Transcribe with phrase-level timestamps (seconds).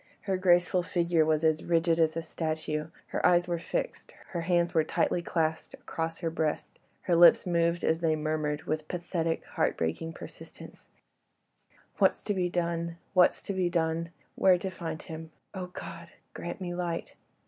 [0.21, 4.73] Her graceful figure was as rigid as a statue, her eyes were fixed, her hands
[4.73, 9.77] were tightly clasped across her breast; her lips moved as they murmured with pathetic heart
[9.77, 10.89] breaking persistence,—
[11.99, 12.97] "What's to be done?
[13.13, 14.09] What's to be done?
[14.33, 16.07] Where to find him?—Oh, God!
[16.33, 17.13] grant me light."